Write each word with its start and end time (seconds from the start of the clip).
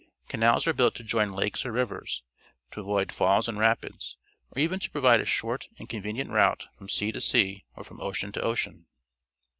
Canals 0.27 0.65
are 0.65 0.73
built 0.73 0.95
to' 0.95 1.03
join 1.03 1.31
lakes 1.31 1.63
or 1.63 1.71
rivers, 1.71 2.23
to 2.71 2.79
avoid 2.81 3.11
falls 3.11 3.47
and 3.47 3.59
rapids, 3.59 4.17
or 4.49 4.59
even 4.59 4.79
to 4.79 4.89
provide 4.89 5.19
a 5.19 5.25
short 5.25 5.69
and 5.77 5.87
convenient 5.87 6.31
route 6.31 6.65
from 6.75 6.89
sea 6.89 7.11
to 7.11 7.21
sea 7.21 7.65
or 7.75 7.83
from 7.83 8.01
ocean 8.01 8.31
to 8.31 8.41
ocean. 8.41 8.87